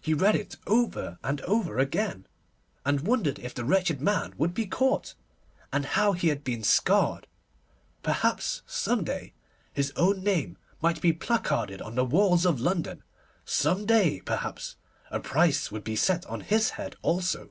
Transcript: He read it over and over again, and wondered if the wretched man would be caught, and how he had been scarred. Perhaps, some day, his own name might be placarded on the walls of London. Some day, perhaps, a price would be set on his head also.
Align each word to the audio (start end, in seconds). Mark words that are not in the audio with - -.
He 0.00 0.14
read 0.14 0.36
it 0.36 0.54
over 0.68 1.18
and 1.24 1.40
over 1.40 1.80
again, 1.80 2.28
and 2.84 3.00
wondered 3.00 3.40
if 3.40 3.52
the 3.54 3.64
wretched 3.64 4.00
man 4.00 4.32
would 4.38 4.54
be 4.54 4.66
caught, 4.66 5.14
and 5.72 5.84
how 5.84 6.12
he 6.12 6.28
had 6.28 6.44
been 6.44 6.62
scarred. 6.62 7.26
Perhaps, 8.04 8.62
some 8.68 9.02
day, 9.02 9.32
his 9.72 9.92
own 9.96 10.22
name 10.22 10.56
might 10.80 11.00
be 11.00 11.12
placarded 11.12 11.82
on 11.82 11.96
the 11.96 12.04
walls 12.04 12.46
of 12.46 12.60
London. 12.60 13.02
Some 13.44 13.84
day, 13.84 14.20
perhaps, 14.20 14.76
a 15.10 15.18
price 15.18 15.72
would 15.72 15.82
be 15.82 15.96
set 15.96 16.24
on 16.26 16.40
his 16.42 16.70
head 16.78 16.94
also. 17.02 17.50